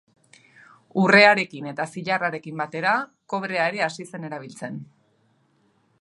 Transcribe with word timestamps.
Urrearekin 1.01 1.67
eta 1.73 1.85
zilarrarekin 1.97 2.57
batera 2.63 2.95
kobrea 3.35 3.69
ere 3.75 3.85
hasi 3.89 4.11
zen 4.11 4.29
erabiltzen. 4.31 4.85